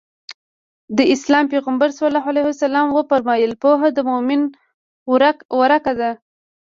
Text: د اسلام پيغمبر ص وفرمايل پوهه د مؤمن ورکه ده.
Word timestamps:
د 0.97 0.99
اسلام 1.13 1.45
پيغمبر 1.53 1.89
ص 1.97 1.99
وفرمايل 2.97 3.51
پوهه 3.63 3.87
د 3.93 3.99
مؤمن 4.09 4.41
ورکه 5.61 5.93
ده. 5.99 6.11